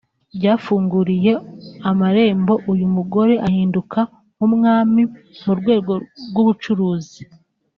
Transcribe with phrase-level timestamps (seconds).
[0.37, 1.33] byafunguriye
[1.89, 3.99] amarembo uyu mugore ahinduka
[4.37, 5.01] nk’umwami
[5.43, 5.91] mu rwego
[6.29, 7.21] rw’ubucuruzi